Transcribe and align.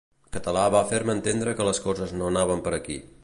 Català 0.37 0.63
va 0.75 0.81
fer-me 0.93 1.15
entendre 1.17 1.53
que 1.59 1.69
les 1.69 1.83
coses 1.85 2.17
no 2.23 2.33
anaven 2.35 2.67
per 2.69 2.75
aquí. 2.79 2.99